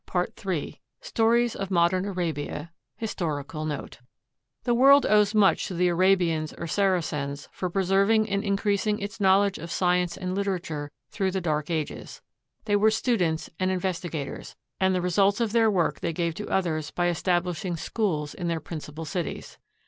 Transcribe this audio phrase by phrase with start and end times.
[0.07, 3.99] 526 Ill STORIES OF MODERN ARABIA HISTORICAL NOTE
[4.63, 9.19] The world owes much to the Arabians or Saracens for pre serving and increasing its
[9.19, 12.23] knowledge of science and literature through the Dark Ages.
[12.65, 16.49] They were students and investi gators, and the results of their work they gave to
[16.49, 19.59] others by establishing schools in their principal cities.